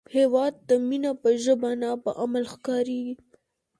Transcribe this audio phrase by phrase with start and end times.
[0.15, 3.15] هیواد ته مینه په ژبه نه، په عمل ښکارېږي